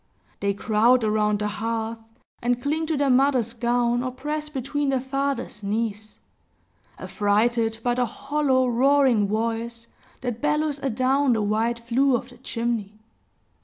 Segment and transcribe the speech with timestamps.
[0.39, 1.99] They crowd around the hearth,
[2.41, 6.17] and cling to their mother's gown, or press between their father's knees,
[6.97, 9.85] affrighted by the hollow roaring voice,
[10.21, 12.97] that bellows a down the wide flue of the chimney.